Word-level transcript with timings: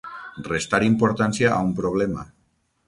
Restar 0.47 0.79
importància 0.87 1.55
a 1.59 1.61
un 1.69 1.77
problema. 1.83 2.29